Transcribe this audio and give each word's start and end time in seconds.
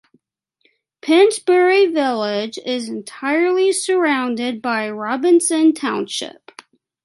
Pennsbury 1.03 1.85
Village 1.85 2.57
is 2.65 2.89
entirely 2.89 3.71
surrounded 3.71 4.59
by 4.59 4.89
Robinson 4.89 5.73
Township. 5.75 6.59